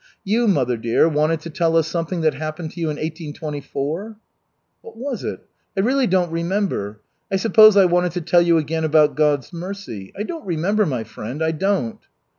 [0.23, 4.15] You, mother dear, wanted to tell us something that happened to you in 1824?"
[4.81, 5.41] "What was it?
[5.77, 7.01] I really don't remember.
[7.31, 10.11] I suppose I wanted to tell you again about God's mercy.
[10.17, 11.99] I don't remember, my friend, I don't."